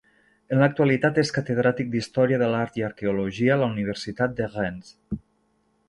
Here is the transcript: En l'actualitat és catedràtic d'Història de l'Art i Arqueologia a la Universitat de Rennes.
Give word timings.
En 0.53 0.61
l'actualitat 0.61 1.19
és 1.23 1.31
catedràtic 1.35 1.91
d'Història 1.95 2.41
de 2.45 2.47
l'Art 2.55 2.81
i 2.81 2.87
Arqueologia 2.91 3.55
a 3.57 3.59
la 3.65 3.71
Universitat 3.77 4.35
de 4.41 4.53
Rennes. 4.57 4.95